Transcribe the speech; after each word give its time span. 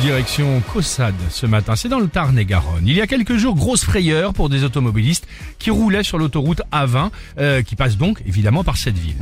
Direction 0.00 0.60
Caussade 0.72 1.14
ce 1.30 1.46
matin, 1.46 1.76
c'est 1.76 1.88
dans 1.88 2.00
le 2.00 2.08
Tarn-et-Garonne. 2.08 2.86
Il 2.86 2.94
y 2.94 3.00
a 3.00 3.06
quelques 3.06 3.36
jours, 3.36 3.54
grosse 3.54 3.84
frayeur 3.84 4.32
pour 4.32 4.48
des 4.48 4.64
automobilistes 4.64 5.26
qui 5.58 5.70
roulaient 5.70 6.02
sur 6.02 6.18
l'autoroute 6.18 6.62
A20, 6.72 7.10
euh, 7.38 7.62
qui 7.62 7.76
passe 7.76 7.96
donc 7.96 8.20
évidemment 8.26 8.64
par 8.64 8.76
cette 8.76 8.98
ville. 8.98 9.16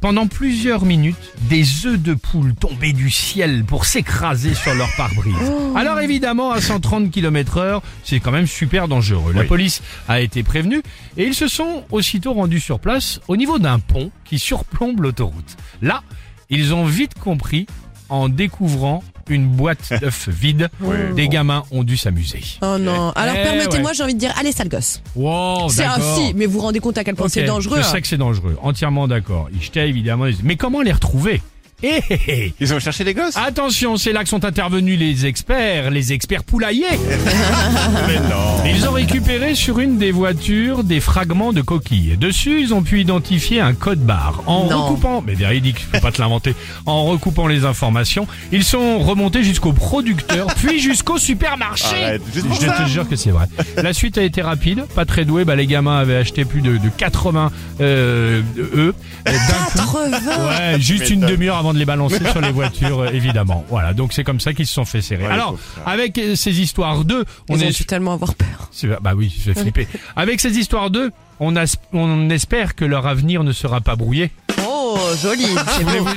Pendant 0.00 0.26
plusieurs 0.26 0.84
minutes, 0.84 1.16
des 1.48 1.86
œufs 1.86 1.98
de 1.98 2.14
poule 2.14 2.54
tombaient 2.54 2.92
du 2.92 3.10
ciel 3.10 3.64
pour 3.64 3.84
s'écraser 3.84 4.54
sur 4.54 4.74
leur 4.74 4.88
pare-brise. 4.96 5.34
Alors 5.76 6.00
évidemment, 6.00 6.50
à 6.50 6.60
130 6.60 7.10
km 7.10 7.58
heure, 7.58 7.82
c'est 8.04 8.20
quand 8.20 8.32
même 8.32 8.46
super 8.46 8.88
dangereux. 8.88 9.32
La 9.32 9.44
police 9.44 9.82
a 10.08 10.20
été 10.20 10.42
prévenue 10.42 10.82
et 11.16 11.24
ils 11.24 11.34
se 11.34 11.48
sont 11.48 11.84
aussitôt 11.90 12.32
rendus 12.32 12.60
sur 12.60 12.80
place 12.80 13.20
au 13.28 13.36
niveau 13.36 13.58
d'un 13.58 13.78
pont 13.78 14.10
qui 14.24 14.38
surplombe 14.38 15.00
l'autoroute. 15.00 15.56
Là, 15.80 16.02
ils 16.50 16.74
ont 16.74 16.84
vite 16.84 17.14
compris 17.14 17.66
en 18.12 18.28
découvrant 18.28 19.02
une 19.28 19.46
boîte 19.46 19.92
d'œufs 20.00 20.28
vide. 20.28 20.68
Des 21.16 21.28
gamins 21.28 21.64
ont 21.70 21.82
dû 21.82 21.96
s'amuser. 21.96 22.40
Oh 22.60 22.76
non. 22.78 23.10
Alors 23.12 23.34
Eh 23.38 23.42
permettez-moi, 23.42 23.90
ouais. 23.90 23.96
j'ai 23.96 24.02
envie 24.02 24.14
de 24.14 24.18
dire, 24.18 24.32
allez 24.38 24.52
sale 24.52 24.68
gosse. 24.68 25.00
Wow, 25.16 25.68
C'est 25.70 25.84
un 25.84 25.96
d'accord. 25.98 26.16
si, 26.18 26.34
mais 26.34 26.46
vous 26.46 26.52
vous 26.54 26.60
rendez 26.60 26.80
compte 26.80 26.98
à 26.98 27.04
quel 27.04 27.14
point 27.14 27.28
c'est 27.28 27.44
dangereux. 27.44 27.78
Je 27.80 27.86
hein. 27.86 27.90
sais 27.90 28.00
que 28.02 28.06
c'est 28.06 28.18
dangereux, 28.18 28.56
entièrement 28.62 29.08
d'accord. 29.08 29.48
Ils 29.52 29.62
jetaient 29.62 29.88
évidemment. 29.88 30.26
Mais 30.42 30.56
comment 30.56 30.82
les 30.82 30.92
retrouver? 30.92 31.40
Eh, 31.82 32.00
eh, 32.10 32.20
eh. 32.28 32.54
Ils 32.60 32.72
ont 32.74 32.78
cherché 32.78 33.02
des 33.02 33.14
gosses? 33.14 33.36
Attention, 33.36 33.96
c'est 33.96 34.12
là 34.12 34.22
que 34.22 34.28
sont 34.28 34.44
intervenus 34.44 34.98
les 34.98 35.26
experts, 35.26 35.90
les 35.90 36.12
experts 36.12 36.44
poulaillers. 36.44 36.84
Mais 38.06 38.20
non 38.20 38.51
Ils 38.64 38.88
ont 38.88 38.92
récupéré 38.92 39.54
sur 39.54 39.80
une 39.80 39.98
des 39.98 40.12
voitures 40.12 40.84
des 40.84 41.00
fragments 41.00 41.52
de 41.52 41.62
coquilles. 41.62 42.16
Dessus, 42.16 42.60
ils 42.60 42.72
ont 42.72 42.82
pu 42.82 43.00
identifier 43.00 43.60
un 43.60 43.74
code 43.74 43.98
barre. 43.98 44.42
En 44.46 44.68
Non. 44.70 44.84
recoupant, 44.86 45.22
mais 45.26 45.34
véridique, 45.34 45.80
je 45.80 45.86
peux 45.86 46.00
pas 46.00 46.12
te 46.12 46.20
l'inventer, 46.22 46.54
en 46.86 47.04
recoupant 47.04 47.46
les 47.48 47.64
informations, 47.64 48.26
ils 48.52 48.62
sont 48.64 49.00
remontés 49.00 49.42
jusqu'au 49.42 49.72
producteur, 49.72 50.46
puis 50.56 50.80
jusqu'au 50.80 51.18
supermarché. 51.18 51.96
Arrête, 52.04 52.22
juste 52.32 52.46
je 52.60 52.66
te 52.84 52.88
jure 52.88 53.08
que 53.08 53.16
c'est 53.16 53.30
vrai. 53.30 53.46
La 53.76 53.92
suite 53.92 54.16
a 54.16 54.22
été 54.22 54.42
rapide, 54.42 54.84
pas 54.94 55.04
très 55.04 55.24
douée. 55.24 55.44
Bah, 55.44 55.56
les 55.56 55.66
gamins 55.66 55.98
avaient 55.98 56.16
acheté 56.16 56.44
plus 56.44 56.62
de, 56.62 56.76
de 56.78 56.88
80 56.88 57.50
euh, 57.80 58.42
œufs. 58.74 58.94
euh, 59.28 59.32
d'un 59.32 59.82
coup. 59.82 59.98
80 59.98 60.18
Ouais, 60.48 60.80
juste 60.80 61.10
une 61.10 61.20
demi-heure 61.20 61.56
avant 61.56 61.74
de 61.74 61.78
les 61.78 61.84
balancer 61.84 62.20
sur 62.30 62.40
les 62.40 62.52
voitures, 62.52 63.00
euh, 63.00 63.08
évidemment. 63.12 63.64
Voilà, 63.68 63.92
donc 63.92 64.12
c'est 64.12 64.24
comme 64.24 64.40
ça 64.40 64.52
qu'ils 64.54 64.66
se 64.66 64.74
sont 64.74 64.84
fait 64.84 65.02
serrer. 65.02 65.24
Ouais, 65.26 65.32
Alors, 65.32 65.58
avec 65.84 66.16
euh, 66.18 66.36
ces 66.36 66.60
histoires 66.60 67.04
d'eux, 67.04 67.24
on 67.48 67.56
Ils 67.56 67.64
ont 67.64 67.68
est 67.68 67.76
dû 67.76 67.84
tellement 67.84 68.12
avoir 68.14 68.34
peur. 68.34 68.61
Bah 69.00 69.12
oui, 69.16 69.34
je 69.44 69.52
vais 69.52 69.60
flipper. 69.60 69.86
Avec 70.16 70.40
ces 70.40 70.50
histoires 70.58 70.90
d'eux, 70.90 71.10
on, 71.40 71.56
as- 71.56 71.76
on 71.92 72.30
espère 72.30 72.74
que 72.74 72.84
leur 72.84 73.06
avenir 73.06 73.44
ne 73.44 73.52
sera 73.52 73.80
pas 73.80 73.96
brouillé. 73.96 74.30
Oh, 74.66 74.98
joli. 75.22 75.44
Je 75.78 75.84
voulais 75.84 75.98
vous, 76.00 76.08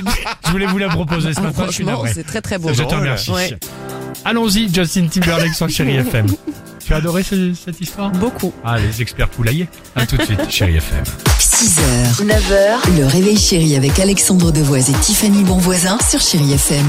je 0.46 0.50
voulais 0.50 0.66
vous 0.66 0.78
la 0.78 0.88
proposer 0.88 1.32
ce 1.32 1.40
matin, 1.40 1.64
je 1.66 1.72
suis 1.72 1.84
Franchement, 1.84 2.02
navré. 2.04 2.12
c'est 2.14 2.24
très 2.24 2.40
très 2.42 2.58
beau. 2.58 2.68
Je 2.72 2.82
te 2.82 2.94
remercie. 2.94 3.30
Ouais. 3.30 3.58
Allons-y, 4.24 4.68
Justin 4.72 5.06
Timberlake 5.08 5.54
sur 5.54 5.68
Chéri 5.68 5.96
FM. 5.96 6.26
Tu 6.84 6.92
as 6.92 6.96
adoré 6.96 7.22
ce- 7.22 7.54
cette 7.54 7.80
histoire? 7.80 8.10
Beaucoup. 8.10 8.52
Ah, 8.64 8.78
les 8.78 9.00
experts 9.02 9.28
poulaillers. 9.28 9.68
À 9.94 10.06
tout 10.06 10.16
de 10.16 10.22
suite, 10.22 10.38
Chéri 10.50 10.76
FM. 10.76 11.04
6h, 11.38 12.24
9h, 12.26 12.98
le 12.98 13.06
réveil 13.06 13.38
chéri 13.38 13.76
avec 13.76 13.98
Alexandre 13.98 14.52
Devoise 14.52 14.90
et 14.90 14.94
Tiffany 14.94 15.42
Bonvoisin 15.44 15.98
sur 16.08 16.20
Chéri 16.20 16.52
FM. 16.52 16.86